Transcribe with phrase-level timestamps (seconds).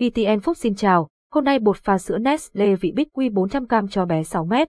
[0.00, 4.06] ETN Phúc xin chào, hôm nay bột pha sữa Nestle vị bích quy 400g cho
[4.06, 4.68] bé 6 mét.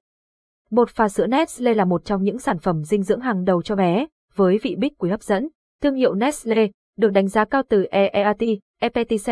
[0.71, 3.75] Bột pha sữa Nestle là một trong những sản phẩm dinh dưỡng hàng đầu cho
[3.75, 5.47] bé, với vị bích quý hấp dẫn.
[5.81, 6.67] Thương hiệu Nestle
[6.97, 8.41] được đánh giá cao từ EEAT,
[8.79, 9.31] EPTC,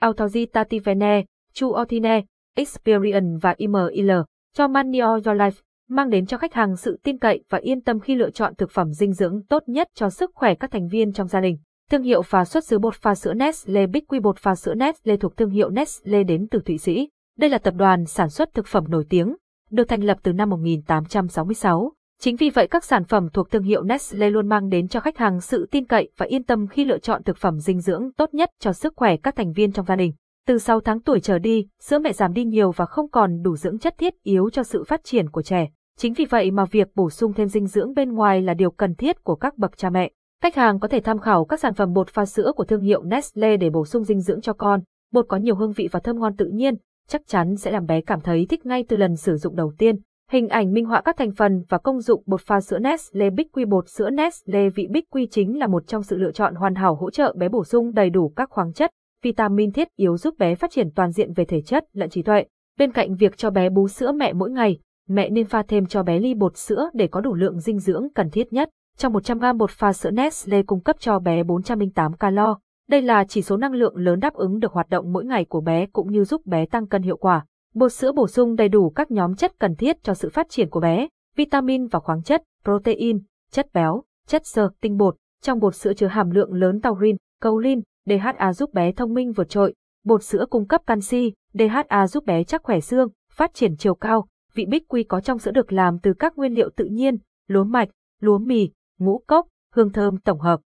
[0.00, 2.22] Autogitativene, Chuotine,
[2.56, 4.10] Experience và IMIL
[4.54, 8.00] cho Money Your Life, mang đến cho khách hàng sự tin cậy và yên tâm
[8.00, 11.12] khi lựa chọn thực phẩm dinh dưỡng tốt nhất cho sức khỏe các thành viên
[11.12, 11.58] trong gia đình.
[11.90, 15.16] Thương hiệu và xuất xứ bột pha sữa Nestle Big Quy bột pha sữa Nestle
[15.16, 17.08] thuộc thương hiệu Nestle đến từ Thụy Sĩ.
[17.38, 19.36] Đây là tập đoàn sản xuất thực phẩm nổi tiếng,
[19.70, 21.92] được thành lập từ năm 1866.
[22.20, 25.18] Chính vì vậy các sản phẩm thuộc thương hiệu Nestle luôn mang đến cho khách
[25.18, 28.34] hàng sự tin cậy và yên tâm khi lựa chọn thực phẩm dinh dưỡng tốt
[28.34, 30.12] nhất cho sức khỏe các thành viên trong gia đình.
[30.46, 33.56] Từ 6 tháng tuổi trở đi, sữa mẹ giảm đi nhiều và không còn đủ
[33.56, 35.68] dưỡng chất thiết yếu cho sự phát triển của trẻ.
[35.98, 38.94] Chính vì vậy mà việc bổ sung thêm dinh dưỡng bên ngoài là điều cần
[38.94, 40.10] thiết của các bậc cha mẹ.
[40.42, 43.02] Khách hàng có thể tham khảo các sản phẩm bột pha sữa của thương hiệu
[43.02, 44.80] Nestle để bổ sung dinh dưỡng cho con.
[45.12, 46.74] Bột có nhiều hương vị và thơm ngon tự nhiên,
[47.08, 49.96] chắc chắn sẽ làm bé cảm thấy thích ngay từ lần sử dụng đầu tiên.
[50.30, 53.48] Hình ảnh minh họa các thành phần và công dụng bột pha sữa Nestle Big
[53.52, 56.74] Quy bột sữa Nestle vị Big Quy chính là một trong sự lựa chọn hoàn
[56.74, 58.90] hảo hỗ trợ bé bổ sung đầy đủ các khoáng chất,
[59.22, 62.44] vitamin thiết yếu giúp bé phát triển toàn diện về thể chất lẫn trí tuệ.
[62.78, 66.02] Bên cạnh việc cho bé bú sữa mẹ mỗi ngày, mẹ nên pha thêm cho
[66.02, 68.70] bé ly bột sữa để có đủ lượng dinh dưỡng cần thiết nhất.
[69.00, 72.58] Trong 100g bột pha sữa Nestle cung cấp cho bé 408 calo.
[72.88, 75.60] Đây là chỉ số năng lượng lớn đáp ứng được hoạt động mỗi ngày của
[75.60, 77.44] bé cũng như giúp bé tăng cân hiệu quả.
[77.74, 80.70] Bột sữa bổ sung đầy đủ các nhóm chất cần thiết cho sự phát triển
[80.70, 83.18] của bé, vitamin và khoáng chất, protein,
[83.50, 85.16] chất béo, chất xơ, tinh bột.
[85.42, 89.48] Trong bột sữa chứa hàm lượng lớn taurin, choline, DHA giúp bé thông minh vượt
[89.48, 89.74] trội.
[90.04, 94.26] Bột sữa cung cấp canxi, DHA giúp bé chắc khỏe xương, phát triển chiều cao.
[94.54, 97.64] Vị bích quy có trong sữa được làm từ các nguyên liệu tự nhiên, lúa
[97.64, 97.88] mạch,
[98.20, 100.60] lúa mì, ngũ cốc, hương thơm tổng hợp.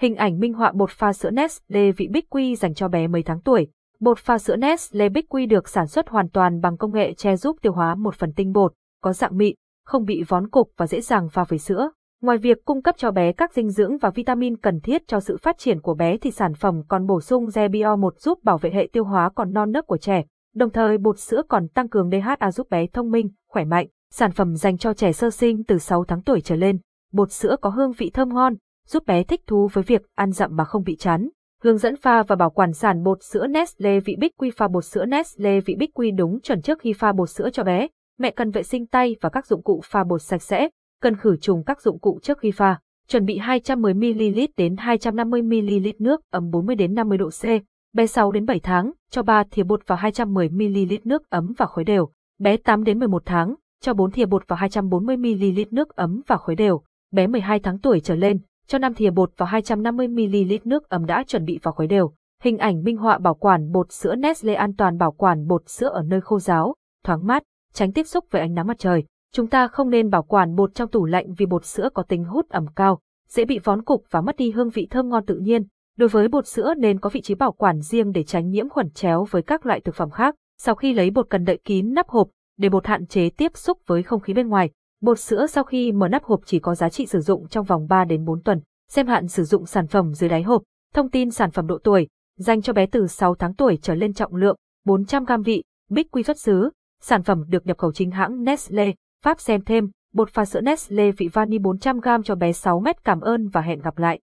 [0.00, 3.22] Hình ảnh minh họa bột pha sữa Nestle vị bích quy dành cho bé mấy
[3.22, 3.68] tháng tuổi.
[4.00, 7.36] Bột pha sữa Nestle Bích Quy được sản xuất hoàn toàn bằng công nghệ che
[7.36, 9.54] giúp tiêu hóa một phần tinh bột, có dạng mịn,
[9.86, 11.90] không bị vón cục và dễ dàng pha với sữa.
[12.22, 15.36] Ngoài việc cung cấp cho bé các dinh dưỡng và vitamin cần thiết cho sự
[15.42, 18.88] phát triển của bé thì sản phẩm còn bổ sung Zebio1 giúp bảo vệ hệ
[18.92, 20.24] tiêu hóa còn non nớt của trẻ.
[20.54, 23.86] Đồng thời bột sữa còn tăng cường DHA giúp bé thông minh, khỏe mạnh.
[24.12, 26.78] Sản phẩm dành cho trẻ sơ sinh từ 6 tháng tuổi trở lên.
[27.12, 28.54] Bột sữa có hương vị thơm ngon,
[28.86, 31.28] giúp bé thích thú với việc ăn dặm mà không bị chán.
[31.62, 34.84] Hướng dẫn pha và bảo quản sản bột sữa Nestle vị bích quy pha bột
[34.84, 37.88] sữa Nestle vị bích quy đúng chuẩn trước khi pha bột sữa cho bé.
[38.18, 40.68] Mẹ cần vệ sinh tay và các dụng cụ pha bột sạch sẽ,
[41.02, 42.78] cần khử trùng các dụng cụ trước khi pha.
[43.08, 47.44] Chuẩn bị 210ml đến 250ml nước ấm 40 đến 50 độ C.
[47.92, 51.84] Bé 6 đến 7 tháng, cho 3 thìa bột vào 210ml nước ấm và khuấy
[51.84, 52.08] đều.
[52.38, 56.56] Bé 8 đến 11 tháng, cho 4 thìa bột vào 240ml nước ấm và khuấy
[56.56, 56.82] đều.
[57.12, 61.24] Bé 12 tháng tuổi trở lên, cho 5 thìa bột vào 250ml nước ấm đã
[61.26, 62.12] chuẩn bị vào khuấy đều.
[62.42, 65.88] Hình ảnh minh họa bảo quản bột sữa Nestle an toàn bảo quản bột sữa
[65.88, 69.04] ở nơi khô ráo, thoáng mát, tránh tiếp xúc với ánh nắng mặt trời.
[69.32, 72.24] Chúng ta không nên bảo quản bột trong tủ lạnh vì bột sữa có tính
[72.24, 75.38] hút ẩm cao, dễ bị vón cục và mất đi hương vị thơm ngon tự
[75.38, 75.62] nhiên.
[75.96, 78.90] Đối với bột sữa nên có vị trí bảo quản riêng để tránh nhiễm khuẩn
[78.90, 80.34] chéo với các loại thực phẩm khác.
[80.58, 82.28] Sau khi lấy bột cần đậy kín nắp hộp
[82.58, 84.70] để bột hạn chế tiếp xúc với không khí bên ngoài.
[85.02, 87.86] Bột sữa sau khi mở nắp hộp chỉ có giá trị sử dụng trong vòng
[87.88, 88.60] 3 đến 4 tuần.
[88.88, 90.62] Xem hạn sử dụng sản phẩm dưới đáy hộp.
[90.94, 94.12] Thông tin sản phẩm độ tuổi, dành cho bé từ 6 tháng tuổi trở lên
[94.12, 96.70] trọng lượng, 400 gram vị, bích quy xuất xứ.
[97.02, 98.92] Sản phẩm được nhập khẩu chính hãng Nestle.
[99.24, 103.04] Pháp xem thêm, bột pha sữa Nestle vị vani 400 gram cho bé 6 mét
[103.04, 104.20] cảm ơn và hẹn gặp lại.